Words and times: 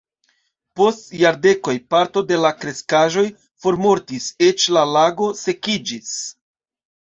Post 0.79 1.09
jardekoj 1.17 1.75
parto 1.93 2.23
de 2.31 2.39
la 2.45 2.51
kreskaĵoj 2.61 3.25
formortis, 3.67 4.31
eĉ 4.49 4.67
la 4.79 4.87
lago 4.95 5.29
sekiĝis. 5.43 6.17